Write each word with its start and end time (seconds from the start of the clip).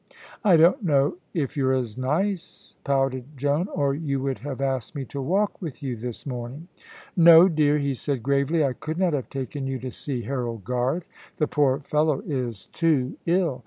"I 0.43 0.57
don't 0.57 0.81
know 0.81 1.17
if 1.35 1.55
you're 1.55 1.75
as 1.75 1.95
nice," 1.95 2.75
pouted 2.83 3.23
Joan, 3.37 3.67
"or 3.67 3.93
you 3.93 4.19
would 4.23 4.39
have 4.39 4.59
asked 4.59 4.95
me 4.95 5.05
to 5.05 5.21
walk 5.21 5.61
with 5.61 5.83
you 5.83 5.95
this 5.95 6.25
morning." 6.25 6.67
"No, 7.15 7.47
dear," 7.47 7.77
he 7.77 7.93
said, 7.93 8.23
gravely: 8.23 8.65
"I 8.65 8.73
could 8.73 8.97
not 8.97 9.13
have 9.13 9.29
taken 9.29 9.67
you 9.67 9.77
to 9.77 9.91
see 9.91 10.23
Harold 10.23 10.63
Garth. 10.63 11.07
The 11.37 11.45
poor 11.45 11.81
fellow 11.81 12.21
is 12.25 12.65
too 12.65 13.15
ill. 13.27 13.59